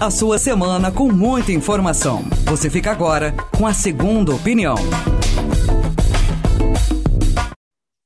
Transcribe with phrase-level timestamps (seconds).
[0.00, 2.22] a sua semana com muita informação.
[2.46, 4.74] Você fica agora com a segunda opinião.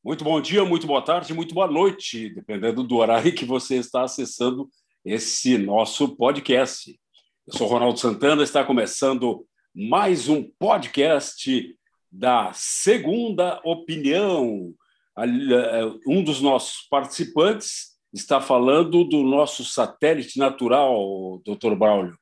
[0.04, 4.02] Muito bom dia, muito boa tarde, muito boa noite, dependendo do horário que você está
[4.02, 4.68] acessando
[5.04, 6.98] esse nosso podcast.
[7.46, 11.76] Eu sou Ronaldo Santana, está começando mais um podcast
[12.10, 14.74] da Segunda Opinião.
[15.16, 22.16] Eh, um dos nossos participantes está falando do nosso satélite natural, doutor Braulio.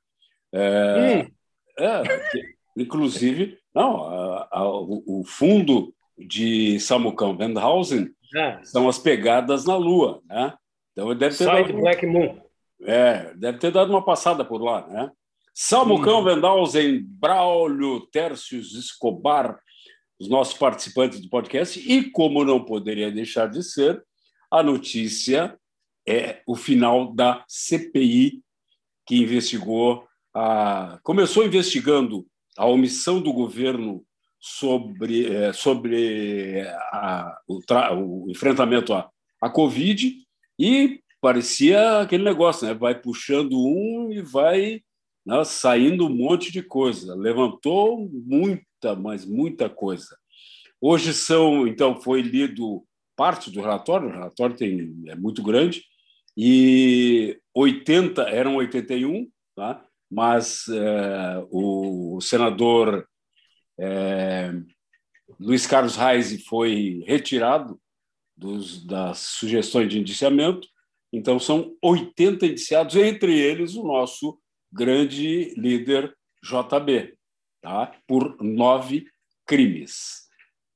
[0.51, 1.30] É, hum.
[1.78, 2.02] é,
[2.77, 8.60] inclusive, não, a, a, o fundo de Samucão Wendhausen é.
[8.65, 10.55] são as pegadas na Lua, né?
[10.92, 12.40] Então ele deve ter Side dado Black Moon.
[12.82, 15.10] É, deve ter dado uma passada por lá, né?
[15.54, 16.24] Samucão hum.
[16.24, 19.59] Wendhausen, Braulio, Tércios Escobar,
[20.18, 24.02] os nossos participantes do podcast, e como não poderia deixar de ser,
[24.51, 25.59] a notícia
[26.06, 28.43] é o final da CPI
[29.06, 32.26] que investigou a começou investigando
[32.57, 34.04] a omissão do governo
[34.41, 37.60] sobre, é, sobre a, o,
[37.95, 39.09] o, enfrentamento à,
[39.41, 40.16] à Covid
[40.59, 42.74] e parecia aquele negócio, né?
[42.74, 44.82] vai puxando um e vai
[45.24, 47.15] né, saindo um monte de coisa.
[47.15, 50.16] Levantou muita, mas muita coisa.
[50.80, 52.85] Hoje são, então, foi lido
[53.16, 55.85] parte do relatório, o relatório tem, é muito grande,
[56.37, 59.85] e 80, eram 81, tá?
[60.11, 63.07] mas é, o senador
[63.79, 64.53] é,
[65.41, 67.81] Luiz Carlos Reis foi retirado
[68.37, 70.66] dos, das sugestões de indiciamento,
[71.12, 74.38] então são 80 indiciados, entre eles o nosso
[74.72, 77.15] grande líder JB,
[77.60, 77.94] tá?
[78.06, 79.06] por nove
[79.47, 80.22] crimes.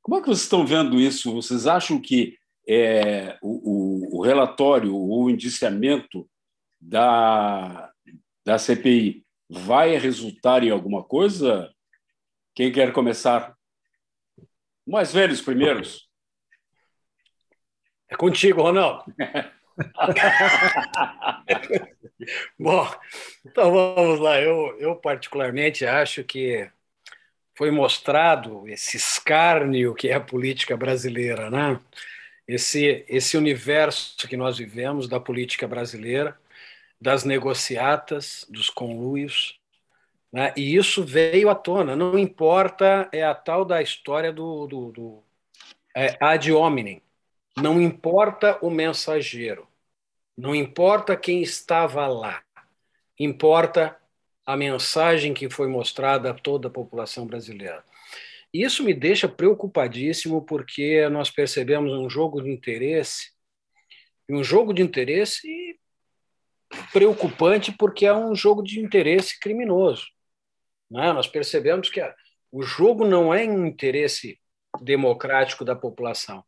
[0.02, 1.32] Como é que vocês estão vendo isso?
[1.32, 2.36] Vocês acham que
[2.68, 6.28] é, o, o, relatório, o indiciamento
[6.80, 7.92] da,
[8.44, 11.72] da CPI vai resultar em alguma coisa,
[12.54, 13.54] quem quer começar?
[14.86, 16.08] Mais velhos primeiros.
[18.08, 19.04] É contigo, Ronaldo.
[22.58, 22.88] Bom,
[23.44, 24.40] então vamos lá.
[24.40, 26.70] Eu, eu particularmente acho que
[27.54, 31.80] foi mostrado esse escárnio que é a política brasileira, né?
[32.46, 36.38] Esse, esse universo que nós vivemos da política brasileira,
[37.00, 39.58] das negociatas, dos conluios,
[40.32, 40.52] né?
[40.56, 41.96] E isso veio à tona.
[41.96, 45.24] Não importa, é a tal da história do, do, do
[45.94, 47.02] é, ad hominem.
[47.56, 49.66] Não importa o mensageiro.
[50.36, 52.42] Não importa quem estava lá.
[53.18, 53.96] Importa
[54.44, 57.82] a mensagem que foi mostrada a toda a população brasileira.
[58.62, 63.32] Isso me deixa preocupadíssimo porque nós percebemos um jogo de interesse,
[64.30, 65.78] um jogo de interesse
[66.92, 70.06] preocupante porque é um jogo de interesse criminoso.
[70.90, 71.12] Né?
[71.12, 72.00] Nós percebemos que
[72.50, 74.40] o jogo não é um interesse
[74.80, 76.42] democrático da população,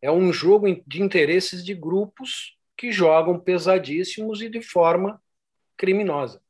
[0.00, 5.22] é um jogo de interesses de grupos que jogam pesadíssimos e de forma
[5.76, 6.42] criminosa.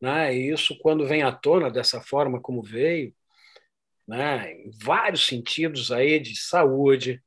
[0.00, 0.36] Né?
[0.36, 3.12] E isso, quando vem à tona dessa forma como veio,
[4.06, 4.52] né?
[4.52, 7.22] em vários sentidos aí de saúde,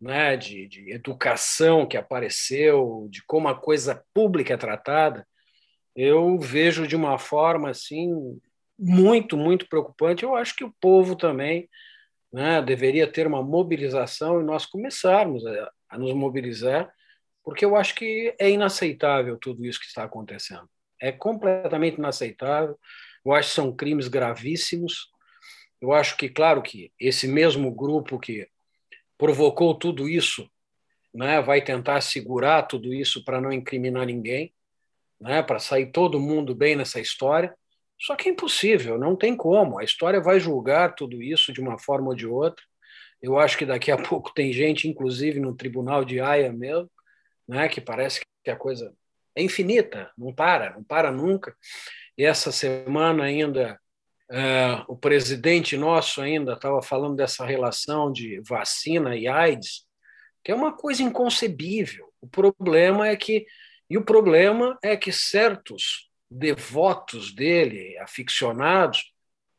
[0.00, 0.36] né?
[0.36, 5.26] de, de educação que apareceu, de como a coisa pública é tratada,
[5.94, 8.38] eu vejo de uma forma assim
[8.78, 10.22] muito, muito preocupante.
[10.22, 11.68] Eu acho que o povo também
[12.32, 16.90] né, deveria ter uma mobilização e nós começarmos a, a nos mobilizar,
[17.44, 20.68] porque eu acho que é inaceitável tudo isso que está acontecendo.
[21.00, 22.78] É completamente inaceitável.
[23.24, 25.09] Eu acho que são crimes gravíssimos.
[25.80, 28.46] Eu acho que, claro, que esse mesmo grupo que
[29.16, 30.50] provocou tudo isso
[31.12, 34.54] né, vai tentar segurar tudo isso para não incriminar ninguém,
[35.20, 37.54] né, para sair todo mundo bem nessa história.
[37.98, 39.78] Só que é impossível, não tem como.
[39.78, 42.64] A história vai julgar tudo isso de uma forma ou de outra.
[43.20, 46.90] Eu acho que daqui a pouco tem gente, inclusive no tribunal de Haia mesmo,
[47.46, 48.94] né, que parece que a coisa
[49.34, 51.54] é infinita, não para, não para nunca.
[52.16, 53.78] E essa semana ainda
[54.30, 59.84] é, o presidente nosso ainda estava falando dessa relação de vacina e AIDS,
[60.44, 62.12] que é uma coisa inconcebível.
[62.20, 63.46] O problema é que
[63.90, 69.12] e o problema é que certos devotos dele, aficionados,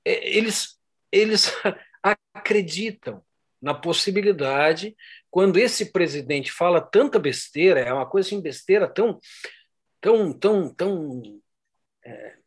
[0.05, 0.79] eles,
[1.11, 1.53] eles
[2.33, 3.21] acreditam
[3.61, 4.95] na possibilidade,
[5.29, 9.19] quando esse presidente fala tanta besteira, é uma coisa assim, besteira tão,
[9.99, 11.21] tão, tão, tão,
[12.03, 12.37] é,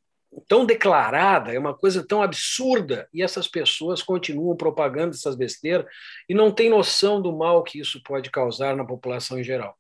[0.49, 5.87] tão declarada, é uma coisa tão absurda, e essas pessoas continuam propagando essas besteiras
[6.29, 9.77] e não têm noção do mal que isso pode causar na população em geral.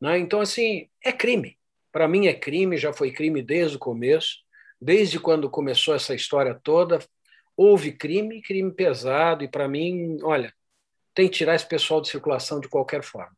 [0.00, 0.18] Né?
[0.18, 1.56] Então, assim, é crime.
[1.92, 4.38] Para mim é crime, já foi crime desde o começo.
[4.82, 6.98] desde quando começou essa história toda,
[7.54, 10.54] houve crime, crime pesado, e para mim, olha,
[11.14, 13.36] tem que tirar esse pessoal de circulação de qualquer forma.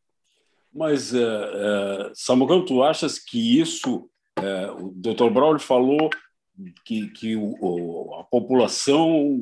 [0.73, 4.09] Mas, uh, uh, Samucão, tu achas que isso,
[4.39, 5.29] uh, o Dr.
[5.29, 6.09] Braulio falou
[6.85, 9.39] que, que o, a população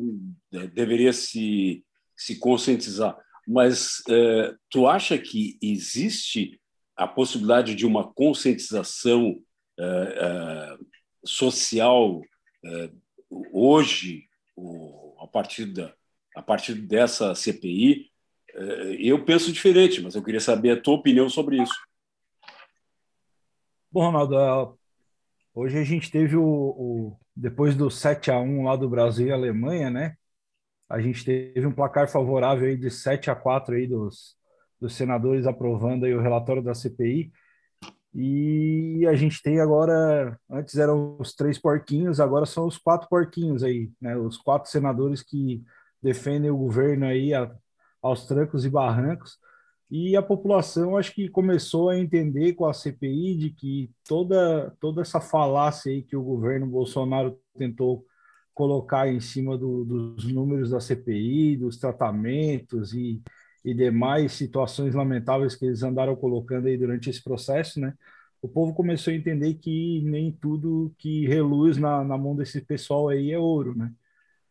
[0.74, 1.84] deveria se,
[2.16, 3.18] se conscientizar,
[3.48, 4.02] mas
[4.70, 6.60] tu acha que existe
[6.96, 9.42] a possibilidade de uma conscientização
[11.26, 12.22] social
[13.52, 14.28] hoje,
[15.20, 15.94] a partir, da,
[16.36, 18.12] a partir dessa CPI,
[18.54, 21.76] é, eu penso diferente, mas eu queria saber a tua opinião sobre isso.
[23.92, 24.81] Bom, Ronaldo, é,
[25.54, 29.32] hoje a gente teve o, o depois do 7 a 1 lá do Brasil e
[29.32, 30.16] Alemanha, né?
[30.90, 34.36] A gente teve um placar favorável aí de 7 a 4 aí dos,
[34.80, 37.32] dos senadores aprovando aí o relatório da CPI.
[38.14, 43.64] E a gente tem agora, antes eram os três porquinhos, agora são os quatro porquinhos
[43.64, 44.18] aí, né?
[44.18, 45.64] Os quatro senadores que
[46.02, 47.50] defendem o governo aí a,
[48.02, 49.38] aos trancos e barrancos.
[49.92, 55.02] E a população acho que começou a entender com a CPI de que toda, toda
[55.02, 58.06] essa falácia aí que o governo Bolsonaro tentou
[58.54, 63.22] colocar em cima do, dos números da CPI, dos tratamentos e,
[63.66, 67.94] e demais situações lamentáveis que eles andaram colocando aí durante esse processo, né?
[68.42, 73.10] O povo começou a entender que nem tudo que reluz na, na mão desse pessoal
[73.10, 73.92] aí é ouro, né?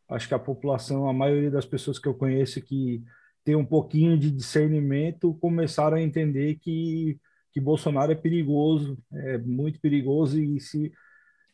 [0.06, 3.02] Acho que a população, a maioria das pessoas que eu conheço que
[3.50, 7.18] ter um pouquinho de discernimento, começaram a entender que,
[7.52, 10.92] que Bolsonaro é perigoso, é muito perigoso, e se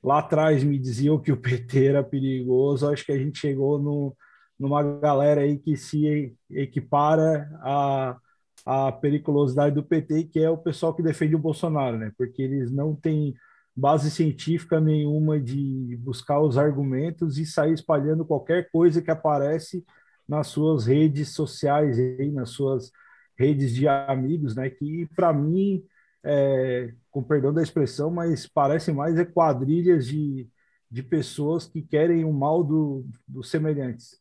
[0.04, 4.14] lá atrás me diziam que o PT era perigoso, acho que a gente chegou no,
[4.60, 8.18] numa galera aí que se equipara a,
[8.66, 12.12] a periculosidade do PT, que é o pessoal que defende o Bolsonaro, né?
[12.18, 13.34] Porque eles não têm
[13.74, 19.82] base científica nenhuma de buscar os argumentos e sair espalhando qualquer coisa que aparece
[20.28, 22.90] nas suas redes sociais, aí, nas suas
[23.38, 24.70] redes de amigos, né?
[24.70, 25.84] Que para mim,
[26.24, 30.48] é, com perdão da expressão, mas parece mais é quadrilhas de,
[30.90, 34.18] de pessoas que querem o mal do, dos semelhantes.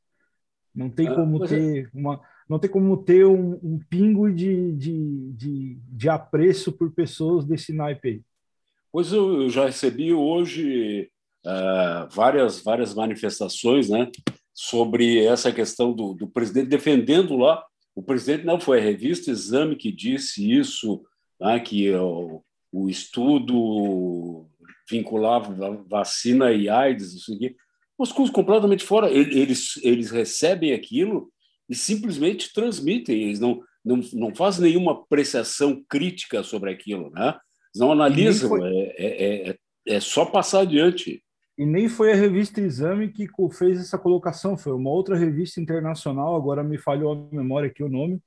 [0.74, 1.48] Não tem ah, como é.
[1.48, 6.92] ter uma, não tem como ter um, um pingo de, de, de, de, apreço por
[6.92, 8.22] pessoas desse naipe aí.
[8.92, 11.10] Pois eu, já recebi hoje
[11.46, 14.12] uh, várias várias manifestações, né?
[14.56, 17.62] Sobre essa questão do, do presidente defendendo lá.
[17.94, 21.04] O presidente não foi a revista Exame que disse isso,
[21.40, 22.42] né, que o,
[22.72, 24.48] o estudo
[24.90, 27.56] vinculava vacina e AIDS, isso aqui.
[28.00, 29.10] As coisas completamente fora.
[29.10, 31.32] Eles, eles recebem aquilo
[31.70, 33.24] e simplesmente transmitem.
[33.24, 37.30] Eles não, não, não fazem nenhuma apreciação crítica sobre aquilo, né?
[37.30, 38.50] Eles não analisam.
[38.50, 38.70] Foi...
[38.70, 41.24] É, é, é, é só passar adiante.
[41.58, 46.36] E nem foi a revista Exame que fez essa colocação, foi uma outra revista internacional,
[46.36, 48.22] agora me falhou a memória aqui o nome,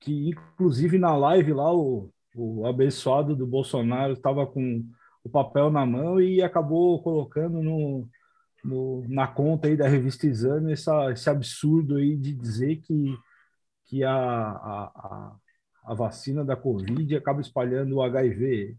[0.00, 4.84] que inclusive na live lá o, o abençoado do Bolsonaro estava com
[5.24, 8.08] o papel na mão e acabou colocando no,
[8.64, 13.16] no, na conta aí da revista Exame essa, esse absurdo aí de dizer que,
[13.86, 15.36] que a, a,
[15.84, 18.76] a vacina da Covid acaba espalhando o HIV.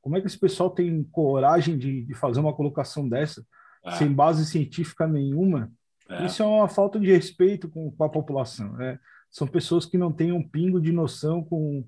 [0.00, 3.44] Como é que esse pessoal tem coragem de, de fazer uma colocação dessa,
[3.84, 3.92] é.
[3.92, 5.70] sem base científica nenhuma?
[6.08, 6.26] É.
[6.26, 8.72] Isso é uma falta de respeito com, com a população.
[8.72, 8.98] Né?
[9.30, 11.84] São pessoas que não têm um pingo de noção com,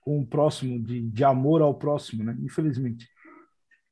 [0.00, 2.36] com o próximo, de, de amor ao próximo, né?
[2.42, 3.08] infelizmente.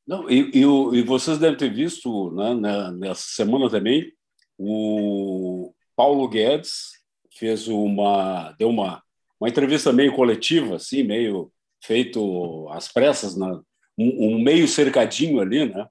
[0.07, 4.13] Não, e, e, e vocês devem ter visto né, nessa semana também
[4.59, 7.03] o Paulo Guedes
[7.37, 9.03] fez uma deu uma
[9.41, 11.53] uma entrevista meio coletiva assim meio
[11.83, 13.61] feito às pressas, na,
[13.99, 15.87] um, um meio cercadinho ali, né?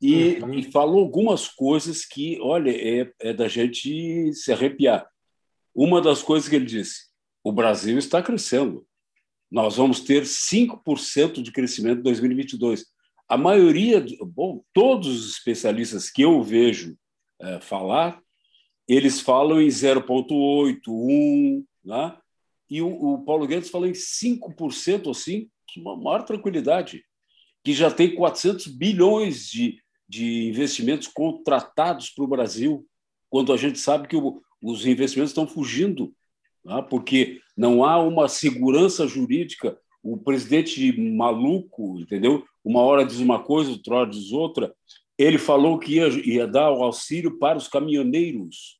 [0.00, 0.54] E, uhum.
[0.54, 5.08] e, falou algumas coisas que, olha, é, é, da gente se arrepiar.
[5.74, 7.06] Uma das coisas que ele disse:
[7.42, 8.86] o Brasil está crescendo.
[9.50, 12.84] Nós vamos ter 5% de crescimento em 2022.
[13.28, 16.96] A maioria, bom, todos os especialistas que eu vejo
[17.40, 18.20] é, falar,
[18.86, 22.16] eles falam em 0,8, 1, né?
[22.68, 27.04] E o, o Paulo Guedes falou em 5% assim, uma maior tranquilidade,
[27.62, 32.86] que já tem 400 bilhões de, de investimentos contratados para o Brasil,
[33.28, 36.14] quando a gente sabe que o, os investimentos estão fugindo,
[36.64, 36.84] né?
[36.88, 39.78] porque não há uma segurança jurídica.
[40.02, 42.44] O presidente maluco, entendeu?
[42.64, 44.72] Uma hora diz uma coisa, outra hora diz outra.
[45.18, 48.78] Ele falou que ia, ia dar o auxílio para os caminhoneiros.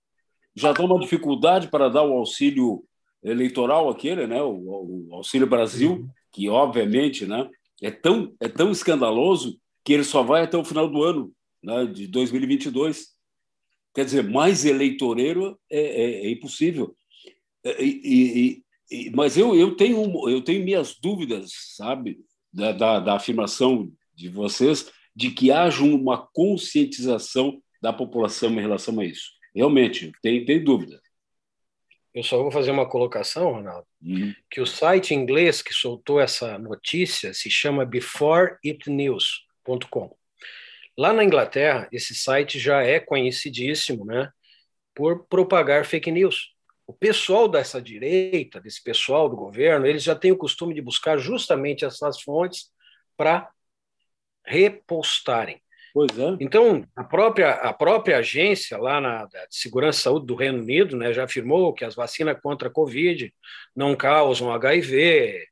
[0.54, 2.84] Já dá uma dificuldade para dar o auxílio
[3.30, 6.08] eleitoral aquele, né, o, o Auxílio Brasil, uhum.
[6.32, 7.48] que obviamente, né,
[7.82, 11.32] é tão é tão escandaloso que ele só vai até o final do ano.
[11.62, 13.08] né, de 2022.
[13.94, 16.94] Quer dizer, mais eleitoreiro é, é, é impossível.
[17.64, 22.18] É, e, e, e, mas eu, eu, tenho, eu tenho minhas dúvidas, sabe,
[22.52, 29.00] da, da, da afirmação de vocês de que haja uma conscientização da população em relação
[29.00, 29.30] a isso.
[29.54, 31.00] Realmente, tem, tem dúvida.
[32.16, 34.34] Eu só vou fazer uma colocação, Ronaldo, uhum.
[34.50, 40.16] que o site inglês que soltou essa notícia se chama beforeitnews.com.
[40.96, 44.32] Lá na Inglaterra, esse site já é conhecidíssimo, né,
[44.94, 46.54] por propagar fake news.
[46.86, 51.18] O pessoal dessa direita, desse pessoal do governo, eles já têm o costume de buscar
[51.18, 52.70] justamente essas fontes
[53.14, 53.46] para
[54.42, 55.60] repostarem.
[55.96, 56.36] Pois é.
[56.40, 60.94] Então, a própria, a própria agência lá na de Segurança e Saúde do Reino Unido
[60.94, 63.32] né, já afirmou que as vacinas contra a Covid
[63.74, 65.42] não causam HIV.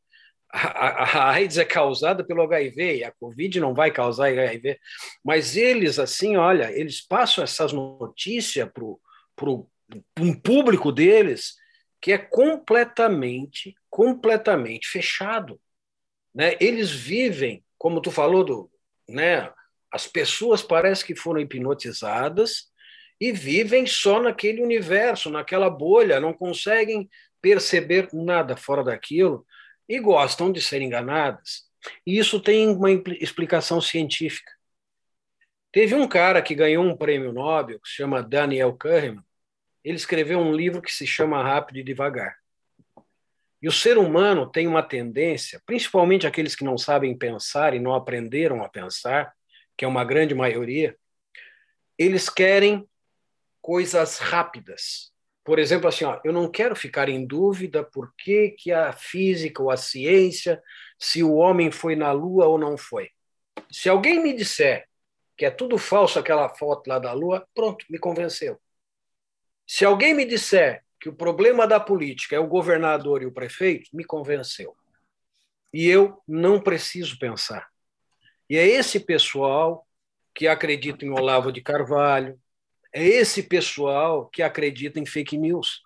[0.53, 4.79] A, a, a AIDS é causada pelo HIV e a Covid não vai causar HIV.
[5.25, 9.51] Mas eles, assim, olha, eles passam essas notícias para
[10.21, 11.55] um público deles
[12.03, 15.59] que é completamente, completamente fechado.
[16.35, 16.55] Né?
[16.61, 18.71] Eles vivem, como tu falou do,
[19.09, 19.51] né,
[19.95, 22.65] as pessoas parecem que foram hipnotizadas
[23.21, 27.09] e vivem só naquele universo, naquela bolha, não conseguem
[27.41, 29.47] perceber nada fora daquilo
[29.89, 31.71] e gostam de ser enganadas.
[32.05, 34.51] E isso tem uma explicação científica.
[35.71, 39.23] Teve um cara que ganhou um prêmio Nobel, que se chama Daniel Kahneman.
[39.85, 42.37] Ele escreveu um livro que se chama Rápido e Devagar.
[43.63, 47.95] E o ser humano tem uma tendência, principalmente aqueles que não sabem pensar e não
[47.95, 49.33] aprenderam a pensar,
[49.77, 50.97] que é uma grande maioria,
[51.99, 52.89] eles querem
[53.61, 55.13] coisas rápidas.
[55.45, 59.63] Por exemplo, assim, ó, eu não quero ficar em dúvida por que, que a física
[59.63, 60.63] ou a ciência,
[60.99, 63.11] se o homem foi na Lua ou não foi.
[63.71, 64.87] Se alguém me disser
[65.37, 68.61] que é tudo falso aquela foto lá da Lua, pronto, me convenceu.
[69.67, 73.91] Se alguém me disser que o problema da política é o governador e o prefeito,
[73.93, 74.77] me convenceu.
[75.73, 77.69] E eu não preciso pensar.
[78.49, 79.87] E é esse pessoal
[80.35, 82.39] que acredita em Olavo de Carvalho,
[82.93, 85.81] é esse pessoal que acredita em fake news.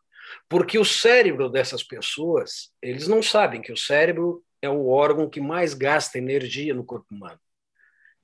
[0.49, 5.41] Porque o cérebro dessas pessoas, eles não sabem que o cérebro é o órgão que
[5.41, 7.41] mais gasta energia no corpo humano.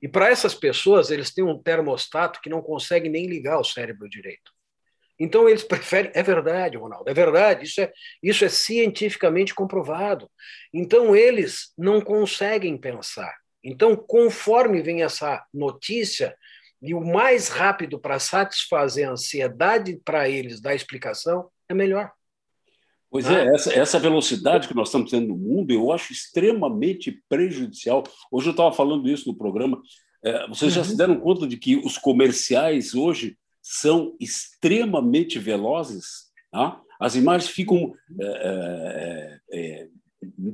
[0.01, 4.09] E para essas pessoas, eles têm um termostato que não consegue nem ligar o cérebro
[4.09, 4.51] direito.
[5.17, 10.29] Então eles preferem, é verdade, Ronaldo, é verdade, isso é, isso é cientificamente comprovado.
[10.73, 13.33] Então eles não conseguem pensar.
[13.65, 16.37] Então, conforme vem essa notícia,
[16.79, 22.11] e o mais rápido para satisfazer a ansiedade para eles da explicação, é melhor.
[23.09, 28.03] Pois é, essa, essa velocidade que nós estamos tendo no mundo, eu acho extremamente prejudicial.
[28.31, 29.81] Hoje eu estava falando isso no programa.
[30.23, 30.87] É, vocês já uhum.
[30.87, 36.25] se deram conta de que os comerciais hoje são extremamente velozes?
[36.51, 36.79] Tá?
[36.99, 39.87] As imagens ficam é, é, é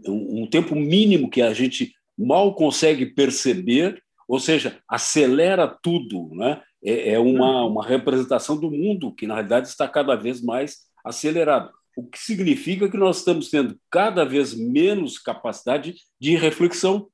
[0.07, 1.93] um tempo mínimo que a gente
[2.25, 6.61] mal consegue perceber, ou seja, acelera tudo, né?
[6.83, 11.71] É, é uma, uma representação do mundo que, na realidade, está cada vez mais acelerado.
[11.95, 17.07] O que significa que nós estamos tendo cada vez menos capacidade de reflexão.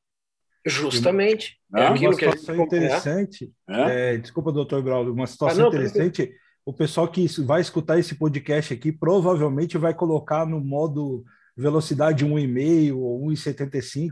[0.65, 1.57] Justamente.
[1.75, 3.51] É, é uma situação interessante.
[3.69, 4.13] É?
[4.13, 6.25] É, desculpa, doutor Braulio, uma situação ah, não, interessante.
[6.25, 6.47] Porque...
[6.67, 11.23] O pessoal que vai escutar esse podcast aqui provavelmente vai colocar no modo
[11.55, 14.11] velocidade 1,5 ou 1,75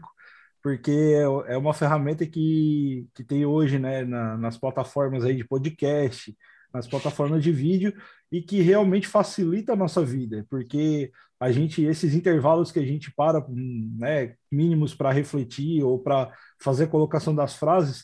[0.65, 5.43] porque é, é uma ferramenta que, que tem hoje né, na, nas plataformas aí de
[5.43, 6.35] podcast,
[6.73, 7.93] nas plataformas de vídeo,
[8.31, 13.13] e que realmente facilita a nossa vida, porque a gente, esses intervalos que a gente
[13.13, 18.01] para, né, mínimos para refletir ou para fazer colocação das frases,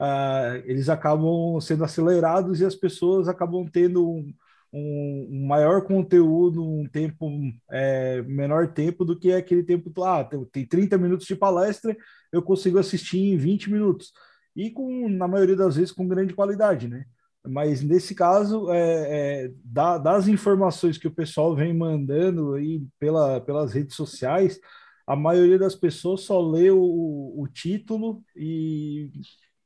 [0.00, 4.32] uh, eles acabam sendo acelerados e as pessoas acabam tendo um,
[4.74, 7.30] um, maior conteúdo, um tempo,
[7.70, 11.96] é, menor tempo do que aquele tempo, ah, tem 30 minutos de palestra,
[12.32, 14.12] eu consigo assistir em 20 minutos.
[14.56, 17.04] E com, na maioria das vezes, com grande qualidade, né?
[17.46, 23.40] Mas nesse caso, é, é, da, das informações que o pessoal vem mandando aí pela,
[23.40, 24.58] pelas redes sociais,
[25.06, 29.10] a maioria das pessoas só lê o, o título e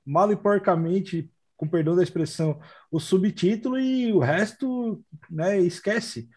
[0.05, 2.59] mal e porcamente com perdão da expressão,
[2.91, 6.29] o subtítulo e o resto né, esquece.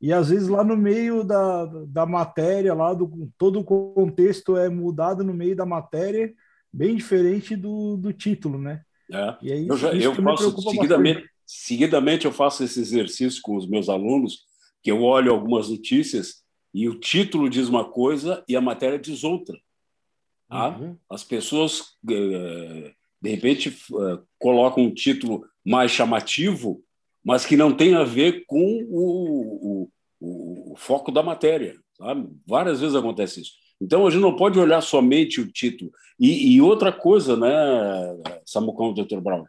[0.00, 4.70] E às vezes lá no meio da, da matéria, lá do todo o contexto é
[4.70, 6.32] mudado no meio da matéria,
[6.72, 8.82] bem diferente do, do título, né?
[9.12, 9.36] É.
[9.42, 13.90] E aí, eu já, eu faço seguidamente, seguidamente eu faço esse exercício com os meus
[13.90, 14.46] alunos,
[14.82, 19.24] que eu olho algumas notícias e o título diz uma coisa e a matéria diz
[19.24, 19.58] outra.
[20.48, 20.70] Tá?
[20.70, 20.96] Uhum.
[21.10, 26.82] As pessoas, eh, de repente, eh, colocam um título mais chamativo,
[27.24, 31.76] mas que não tem a ver com o, o, o foco da matéria.
[31.98, 32.28] Sabe?
[32.46, 33.52] Várias vezes acontece isso.
[33.80, 35.90] Então, a gente não pode olhar somente o título.
[36.18, 37.50] E, e outra coisa, né,
[38.44, 39.44] Samucão, doutor Brown?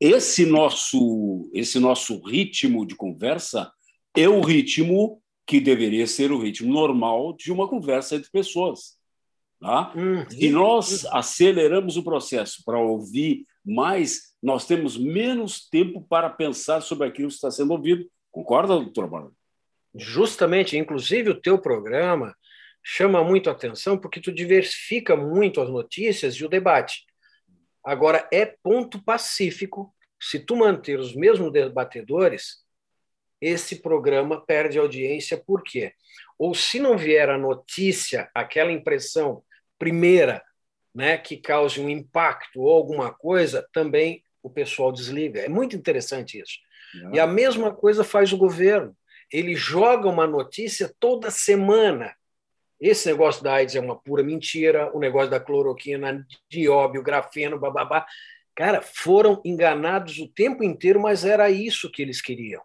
[0.00, 3.72] Esse nosso, esse nosso ritmo de conversa
[4.16, 8.97] é o ritmo que deveria ser o ritmo normal de uma conversa entre pessoas.
[9.60, 9.92] Tá?
[9.96, 16.80] Hum, Se nós aceleramos o processo para ouvir mais, nós temos menos tempo para pensar
[16.80, 18.08] sobre aquilo que está sendo ouvido.
[18.30, 19.32] Concorda, doutor Barão?
[19.94, 22.34] Justamente, inclusive o teu programa
[22.82, 27.04] chama muito atenção porque tu diversifica muito as notícias e o debate.
[27.84, 32.64] Agora, é ponto pacífico, se tu manter os mesmos debatedores,
[33.40, 35.92] esse programa perde audiência, por quê?
[36.38, 39.42] Ou se não vier a notícia, aquela impressão
[39.78, 40.42] primeira,
[40.94, 45.40] né, que cause um impacto ou alguma coisa, também o pessoal desliga.
[45.40, 46.58] É muito interessante isso.
[46.94, 47.14] Não.
[47.14, 48.96] E a mesma coisa faz o governo.
[49.30, 52.14] Ele joga uma notícia toda semana.
[52.80, 58.06] Esse negócio da AIDS é uma pura mentira, o negócio da cloroquina, dióbio, grafeno, bababá.
[58.54, 62.62] Cara, foram enganados o tempo inteiro, mas era isso que eles queriam.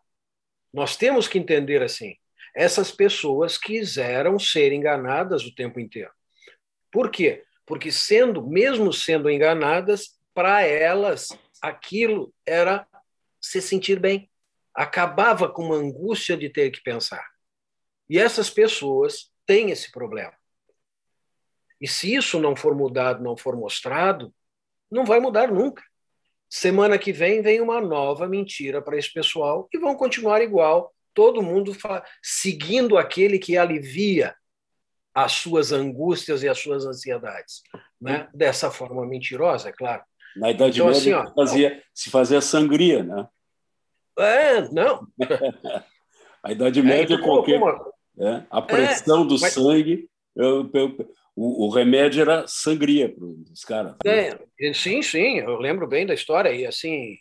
[0.74, 2.16] Nós temos que entender assim:
[2.56, 6.12] essas pessoas quiseram ser enganadas o tempo inteiro.
[6.94, 7.44] Por quê?
[7.66, 12.88] Porque sendo, mesmo sendo enganadas, para elas aquilo era
[13.42, 14.30] se sentir bem.
[14.76, 17.28] Acabava com uma angústia de ter que pensar.
[18.08, 20.34] E essas pessoas têm esse problema.
[21.82, 24.34] E se isso não for mudado, não for mostrado,
[24.90, 25.84] não vai mudar nunca.
[26.48, 31.42] Semana que vem vem uma nova mentira para esse pessoal e vão continuar igual, todo
[31.42, 31.76] mundo
[32.22, 34.36] seguindo aquele que alivia
[35.14, 37.62] as suas angústias e as suas ansiedades,
[38.02, 38.28] né?
[38.34, 40.04] Dessa forma mentirosa, é claro.
[40.36, 43.28] Na Idade então, Média assim, ó, fazia, se fazia sangria, né?
[44.18, 45.08] É, não.
[46.44, 47.62] a Idade Média, é, qualquer,
[48.20, 49.54] é, a pressão é, do mas...
[49.54, 53.96] sangue, eu, eu, o, o, remédio era sangria para os caras.
[54.04, 54.38] Né?
[54.74, 57.18] Sim, sim, eu lembro bem da história e assim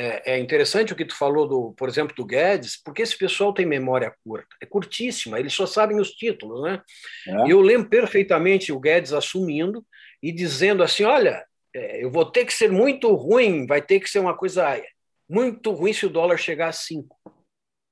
[0.00, 3.52] é, é, interessante o que tu falou, do, por exemplo, do Guedes, porque esse pessoal
[3.52, 6.80] tem memória curta, é curtíssima, eles só sabem os títulos, né?
[7.26, 7.52] É.
[7.52, 9.84] Eu lembro perfeitamente o Guedes assumindo
[10.22, 14.08] e dizendo assim: olha, é, eu vou ter que ser muito ruim, vai ter que
[14.08, 14.80] ser uma coisa
[15.28, 17.16] muito ruim se o dólar chegar a 5.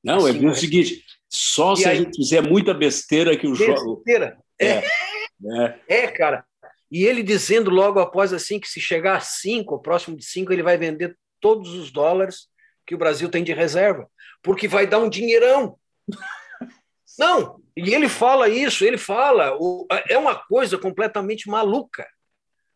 [0.05, 3.97] Não, é o seguinte: só se aí, a gente fizer muita besteira que o jogo.
[3.97, 4.39] Besteira.
[4.61, 4.79] É.
[4.79, 5.81] é.
[5.89, 6.45] É, cara.
[6.89, 10.63] E ele dizendo logo após assim que se chegar a 5, próximo de 5, ele
[10.63, 12.49] vai vender todos os dólares
[12.87, 14.09] que o Brasil tem de reserva,
[14.43, 15.79] porque vai dar um dinheirão.
[17.19, 19.57] Não, e ele fala isso, ele fala,
[20.09, 22.07] é uma coisa completamente maluca,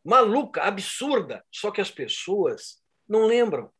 [0.04, 3.70] maluca, absurda, só que as pessoas não lembram.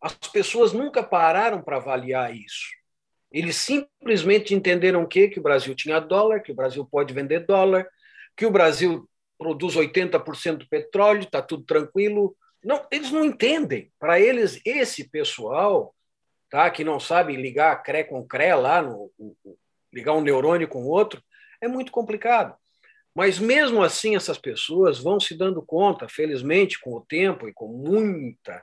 [0.00, 2.68] As pessoas nunca pararam para avaliar isso.
[3.30, 5.28] Eles simplesmente entenderam o quê?
[5.28, 7.86] Que o Brasil tinha dólar, que o Brasil pode vender dólar,
[8.36, 13.92] que o Brasil produz 80% do petróleo, está tudo tranquilo, não, eles não entendem.
[13.98, 15.94] Para eles, esse pessoal
[16.50, 19.10] tá, que não sabe ligar CRE com CRE lá, no,
[19.92, 21.22] ligar um neurônio com outro,
[21.60, 22.54] é muito complicado.
[23.14, 27.68] Mas mesmo assim, essas pessoas vão se dando conta, felizmente, com o tempo e com
[27.68, 28.62] muita,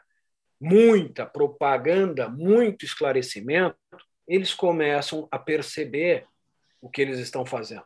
[0.59, 3.77] muita propaganda, muito esclarecimento,
[4.27, 6.25] eles começam a perceber
[6.81, 7.83] o que eles estão fazendo.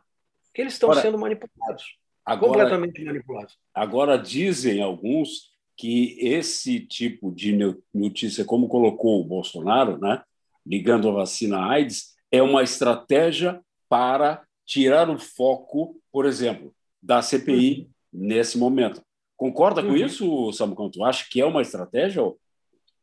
[0.54, 1.96] Que eles estão sendo manipulados.
[2.24, 3.58] Agora, completamente manipulados.
[3.74, 5.51] Agora dizem alguns
[5.82, 7.58] que esse tipo de
[7.92, 10.22] notícia, como colocou o Bolsonaro, né,
[10.64, 17.20] ligando a vacina à AIDS, é uma estratégia para tirar o foco, por exemplo, da
[17.20, 18.28] CPI uhum.
[18.28, 19.02] nesse momento.
[19.36, 19.88] Concorda uhum.
[19.88, 20.88] com isso, Samucão?
[20.88, 22.22] Tu acha que é uma estratégia?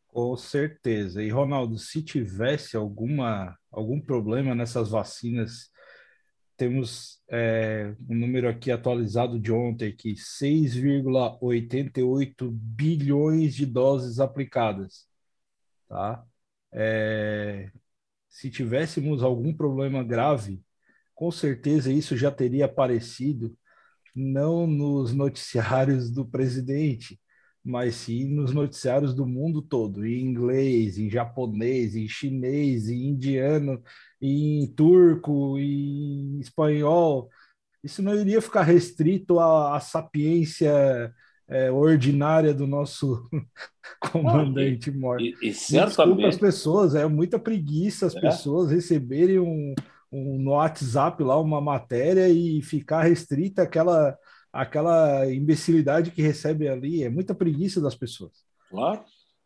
[0.07, 1.21] Com certeza.
[1.21, 5.69] E, Ronaldo, se tivesse alguma, algum problema nessas vacinas
[6.59, 15.07] temos é, um número aqui atualizado de ontem, que 6,88 bilhões de doses aplicadas.
[15.87, 16.23] Tá?
[16.73, 17.71] É,
[18.29, 20.61] se tivéssemos algum problema grave,
[21.15, 23.57] com certeza isso já teria aparecido,
[24.13, 27.17] não nos noticiários do presidente,
[27.63, 33.81] mas sim nos noticiários do mundo todo, em inglês, em japonês, em chinês, em indiano,
[34.21, 37.29] em turco, em espanhol.
[37.83, 41.13] Isso não iria ficar restrito à, à sapiência
[41.47, 43.27] é, ordinária do nosso
[43.99, 45.19] comandante mor.
[45.19, 48.21] E, e certamente as pessoas, é muita preguiça as é.
[48.21, 49.73] pessoas receberem um,
[50.11, 54.17] um, no WhatsApp lá uma matéria e ficar restrita àquela
[54.51, 58.31] aquela imbecilidade que recebe ali, é muita preguiça das pessoas.
[58.69, 59.03] Claro.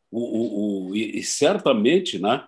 [0.09, 2.45] O, o, o, e certamente, né,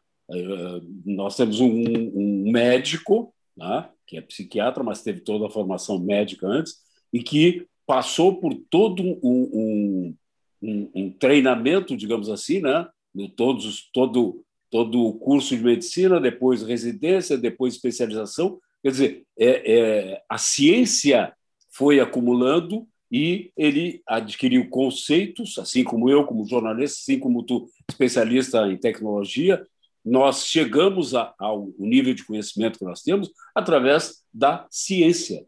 [1.06, 6.48] nós temos um, um médico, né, que é psiquiatra, mas teve toda a formação médica
[6.48, 6.76] antes,
[7.14, 10.16] e que passou por todo um,
[10.62, 16.64] um, um treinamento, digamos assim, né, no todos, todo, todo o curso de medicina, depois
[16.64, 18.60] residência, depois especialização.
[18.84, 21.34] Quer dizer, é, é, a ciência
[21.72, 28.68] foi acumulando e ele adquiriu conceitos, assim como eu, como jornalista, assim como tu, especialista
[28.68, 29.66] em tecnologia,
[30.06, 35.46] nós chegamos a, ao nível de conhecimento que nós temos através da ciência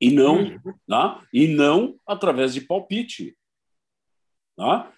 [0.00, 0.74] e não, uhum.
[0.86, 1.20] né?
[1.32, 3.34] e não através de palpite.
[4.58, 4.92] Né?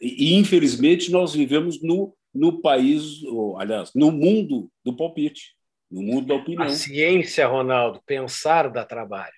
[0.00, 5.56] E, infelizmente, nós vivemos no, no país, ou, aliás, no mundo do palpite,
[5.90, 6.64] no mundo da opinião.
[6.64, 9.32] A ciência, Ronaldo, pensar dá trabalho.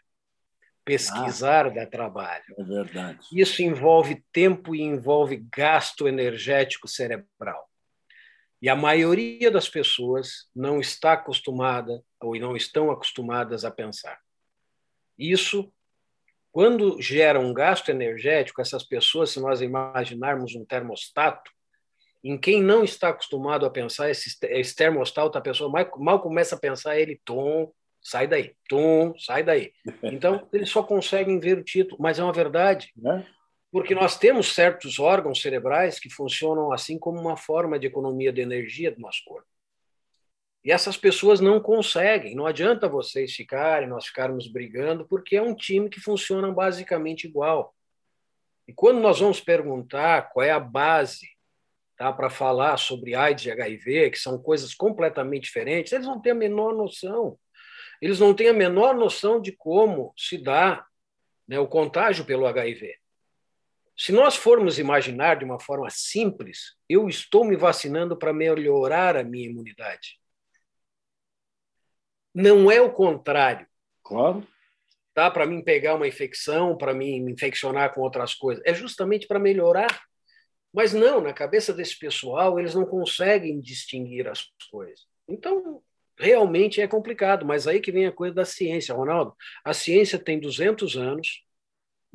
[0.85, 2.45] Pesquisar ah, dá trabalho.
[2.57, 3.19] É verdade.
[3.33, 7.69] Isso envolve tempo e envolve gasto energético cerebral.
[8.67, 14.19] E a maioria das pessoas não está acostumada ou não estão acostumadas a pensar.
[15.17, 15.73] Isso,
[16.51, 21.49] quando gera um gasto energético, essas pessoas, se nós imaginarmos um termostato,
[22.25, 26.57] em quem não está acostumado a pensar, esse, esse termostato, a pessoa mal, mal começa
[26.57, 29.73] a pensar, ele, tom, sai daí, tom, sai daí.
[30.03, 32.93] Então, eles só conseguem ver o título, mas é uma verdade.
[33.71, 38.41] Porque nós temos certos órgãos cerebrais que funcionam assim como uma forma de economia de
[38.41, 39.49] energia do nosso corpo.
[40.65, 42.35] E essas pessoas não conseguem.
[42.35, 47.73] Não adianta vocês ficarem, nós ficarmos brigando, porque é um time que funciona basicamente igual.
[48.67, 51.29] E quando nós vamos perguntar qual é a base
[51.97, 56.33] tá, para falar sobre AIDS e HIV, que são coisas completamente diferentes, eles não têm
[56.33, 57.39] a menor noção.
[58.03, 60.85] Eles não têm a menor noção de como se dá
[61.47, 62.93] né, o contágio pelo HIV.
[63.97, 69.25] Se nós formos imaginar de uma forma simples, eu estou me vacinando para melhorar a
[69.25, 70.21] minha imunidade.
[72.35, 73.67] Não é o contrário.
[74.03, 74.47] Claro.
[75.15, 75.31] Tá?
[75.31, 78.63] Para mim pegar uma infecção, para mim me infeccionar com outras coisas.
[78.67, 80.03] É justamente para melhorar.
[80.71, 85.07] Mas não, na cabeça desse pessoal, eles não conseguem distinguir as coisas.
[85.27, 85.83] Então,
[86.19, 87.47] realmente é complicado.
[87.47, 89.35] Mas aí que vem a coisa da ciência, Ronaldo.
[89.65, 91.46] A ciência tem 200 anos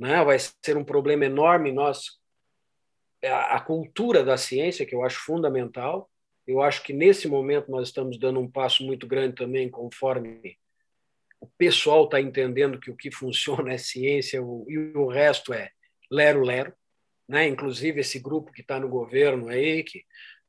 [0.02, 0.24] né?
[0.24, 2.20] vai ser um problema enorme nós
[3.24, 6.10] a, a cultura da ciência que eu acho fundamental
[6.48, 10.58] eu acho que nesse momento nós estamos dando um passo muito grande também conforme
[11.40, 14.38] o pessoal está entendendo que o que funciona é ciência
[14.68, 15.70] e o resto é
[16.10, 16.74] lero lero
[17.30, 17.48] né?
[17.48, 20.04] inclusive esse grupo que está no governo aí que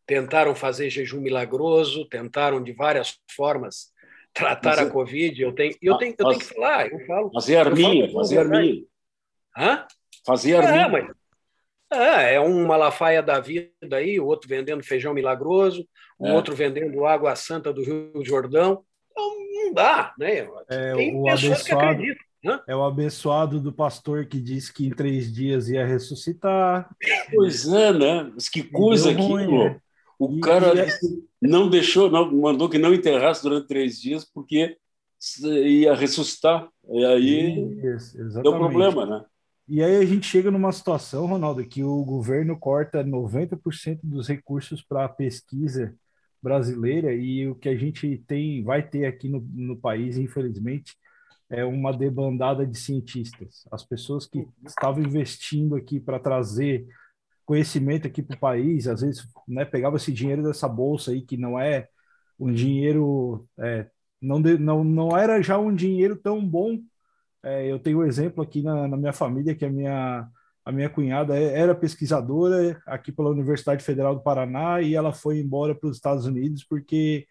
[0.07, 3.93] tentaram fazer jejum milagroso tentaram de várias formas
[4.33, 5.43] tratar mas, a Covid.
[5.43, 7.31] Eu tenho, eu tenho, eu tenho que falar, eu falo.
[7.35, 8.83] Fazer arminha, fazer arminha.
[9.57, 9.87] Hã?
[10.25, 11.07] Fazia é, mas,
[11.93, 15.87] é, é um Malafaia da vida aí, o outro vendendo feijão milagroso,
[16.19, 16.33] o é.
[16.33, 18.83] outro vendendo água santa do Rio Jordão.
[19.11, 20.49] Então, não dá, né?
[20.71, 22.61] É, Tem o pessoas abençoado, que acreditam.
[22.67, 26.91] É o abençoado do pastor que disse que em três dias ia ressuscitar.
[27.33, 28.31] Pois é, né?
[28.35, 29.65] Mas que coisa aquilo.
[29.65, 29.81] Né?
[30.19, 30.89] O e, cara e é...
[31.41, 34.77] não deixou, não, mandou que não enterrasse durante três dias porque
[35.45, 36.69] ia ressuscitar.
[36.91, 37.61] E aí
[37.95, 39.25] Isso, deu problema, né?
[39.69, 44.83] E aí a gente chega numa situação, Ronaldo, que o governo corta 90% dos recursos
[44.83, 45.95] para a pesquisa
[46.43, 50.97] brasileira e o que a gente tem, vai ter aqui no, no país, infelizmente,
[51.49, 53.65] é uma debandada de cientistas.
[53.71, 56.87] As pessoas que estavam investindo aqui para trazer
[57.45, 61.37] conhecimento aqui para o país, às vezes né, pegava esse dinheiro dessa bolsa aí, que
[61.37, 61.89] não é
[62.39, 63.89] um dinheiro, é,
[64.21, 66.81] não, não, não era já um dinheiro tão bom
[67.43, 70.29] é, eu tenho um exemplo aqui na, na, minha família, que a minha,
[70.65, 75.41] a minha cunhada é, era pesquisadora aqui pela Universidade Federal do Paraná e ela foi
[75.41, 77.27] embora para os Estados Unidos porque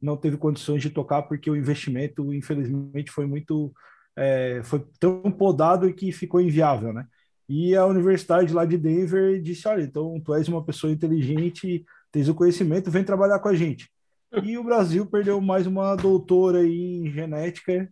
[0.00, 3.72] não teve condições de tocar, porque o investimento, infelizmente, foi muito.
[4.14, 7.06] É, foi tão podado que ficou inviável, né?
[7.48, 12.28] E a universidade lá de Denver disse: Olha, então tu és uma pessoa inteligente, tens
[12.28, 13.90] o conhecimento, vem trabalhar com a gente.
[14.42, 17.88] E o Brasil perdeu mais uma doutora em genética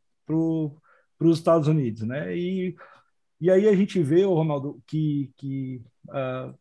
[1.18, 2.37] para os Estados Unidos, né?
[2.37, 2.74] E,
[3.40, 6.55] e aí a gente vê, Ronaldo, que, que uh,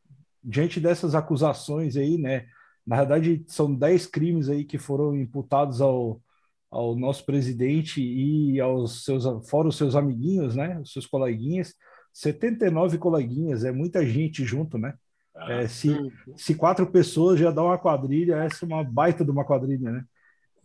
[0.43, 2.45] diante dessas acusações aí, né?
[2.85, 6.21] Na verdade, são 10 crimes aí que foram imputados ao,
[6.69, 10.79] ao nosso presidente e aos seus, fora os seus amiguinhos, né?
[10.79, 11.73] Os seus coleguinhas.
[12.11, 14.93] 79 coleguinhas, é muita gente junto, né?
[15.35, 15.95] Ah, é, se,
[16.37, 20.05] se quatro pessoas já dá uma quadrilha, essa é uma baita de uma quadrilha, né?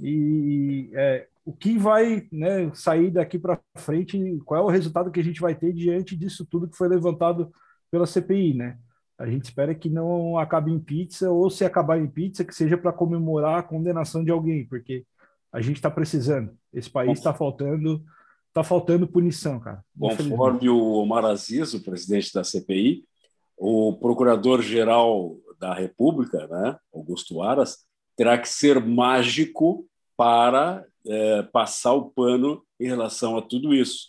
[0.01, 5.19] E é, o que vai né, sair daqui para frente, qual é o resultado que
[5.19, 7.51] a gente vai ter diante disso tudo que foi levantado
[7.91, 8.77] pela CPI, né?
[9.19, 12.77] A gente espera que não acabe em pizza, ou se acabar em pizza, que seja
[12.77, 15.07] para comemorar a condenação de alguém, porque
[15.51, 16.53] a gente está precisando.
[16.71, 18.05] Esse país está faltando,
[18.53, 19.83] tá faltando punição, cara.
[19.99, 23.05] Conforme o Omar Aziz, o presidente da CPI,
[23.57, 29.88] o procurador-geral da República, né, Augusto Aras, terá que ser mágico
[30.19, 34.09] para é, passar o pano em relação a tudo isso.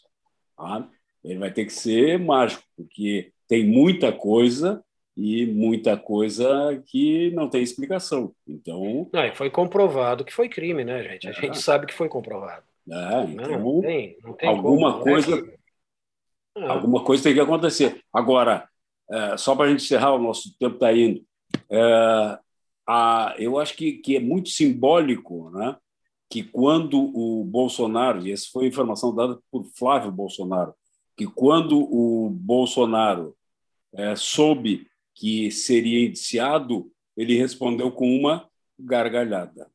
[0.57, 0.89] Tá?
[1.23, 4.83] Ele vai ter que ser mágico, porque tem muita coisa
[5.15, 8.33] e muita coisa que não tem explicação.
[8.47, 9.07] Então.
[9.13, 11.27] Não, foi comprovado que foi crime, né, gente?
[11.27, 11.33] A é.
[11.33, 12.63] gente sabe que foi comprovado.
[12.91, 15.41] É, então, não, tem, não tem alguma como, né, coisa.
[15.41, 16.67] Né?
[16.67, 18.01] Alguma coisa tem que acontecer.
[18.11, 18.67] Agora,
[19.11, 21.23] é, só para a gente encerrar, o nosso tempo está indo.
[21.69, 22.39] É,
[22.87, 25.77] a, eu acho que, que é muito simbólico né,
[26.29, 30.73] que quando o Bolsonaro, e essa foi a informação dada por Flávio Bolsonaro,
[31.17, 33.35] que quando o Bolsonaro
[33.93, 38.47] é, soube que seria indiciado, ele respondeu com uma
[38.79, 39.67] gargalhada.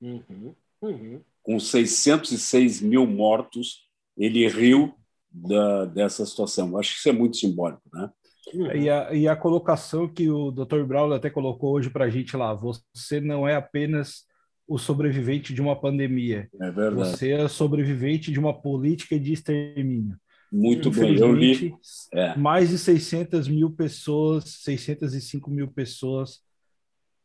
[0.00, 1.20] Uhum, uhum.
[1.42, 4.94] Com 606 mil mortos, ele riu
[5.30, 6.76] da, dessa situação.
[6.76, 8.10] Acho que isso é muito simbólico, né?
[8.52, 8.72] Uhum.
[8.72, 10.82] E, a, e a colocação que o Dr.
[10.84, 14.24] Braulio até colocou hoje para a gente lá: você não é apenas
[14.66, 16.48] o sobrevivente de uma pandemia.
[16.60, 16.94] É verdade.
[17.10, 20.16] Você é sobrevivente de uma política de extermínio.
[20.50, 21.74] Muito bem, eu li.
[22.12, 22.36] É.
[22.36, 26.40] Mais de 600 mil pessoas, 605 mil pessoas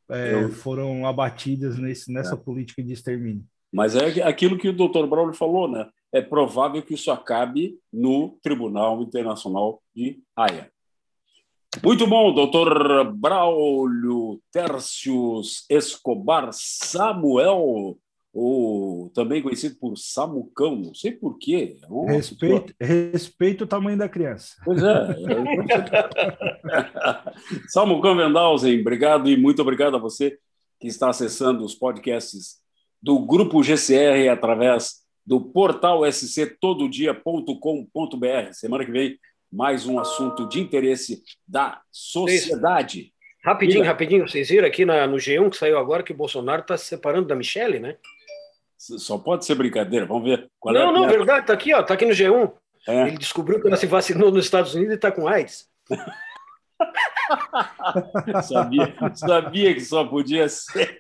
[0.10, 0.49] é, eu...
[0.49, 2.38] foram abatidas nesse, nessa é.
[2.38, 3.45] política de extermínio.
[3.71, 5.88] Mas é aquilo que o doutor Braulio falou, né?
[6.12, 10.69] É provável que isso acabe no Tribunal Internacional de Haia.
[11.84, 17.98] Muito bom, doutor Braulio Tércios Escobar Samuel
[18.34, 21.78] ou também conhecido por Samucão, não sei porquê.
[22.08, 24.56] É respeito, respeito o tamanho da criança.
[24.64, 25.08] Pois é.
[27.68, 30.38] Samucão Vendalzen, obrigado e muito obrigado a você
[30.80, 32.62] que está acessando os podcasts
[33.02, 38.54] do Grupo GCR através do portal sctododia.com.br.
[38.54, 39.18] Semana que vem,
[39.52, 43.14] mais um assunto de interesse da sociedade.
[43.44, 46.78] Rapidinho, rapidinho, vocês viram aqui na, no G1 que saiu agora que o Bolsonaro está
[46.78, 47.98] se separando da Michelle, né?
[48.78, 50.06] Só pode ser brincadeira.
[50.06, 50.50] Vamos ver.
[50.60, 51.42] Qual não, é não, verdade.
[51.42, 51.82] Está aqui, ó.
[51.82, 52.52] Está aqui no G1.
[52.88, 53.08] É.
[53.08, 55.70] Ele descobriu que ela se vacinou nos Estados Unidos e está com AIDS.
[58.44, 61.00] sabia, sabia que só podia ser.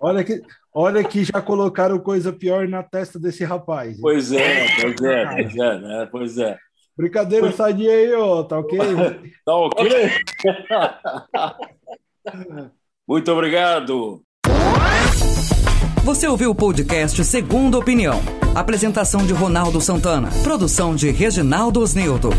[0.00, 0.42] olha, que,
[0.74, 4.00] olha que já colocaram coisa pior na testa desse rapaz.
[4.00, 6.08] Pois é, pois é, pois é, né?
[6.10, 6.58] Pois é.
[6.96, 8.78] Brincadeira sadia aí, ó, tá ok?
[9.44, 10.10] tá ok?
[13.08, 14.22] Muito obrigado.
[16.04, 18.20] Você ouviu o podcast Segunda Opinião.
[18.54, 20.28] Apresentação de Ronaldo Santana.
[20.42, 22.30] Produção de Reginaldo Osnildo.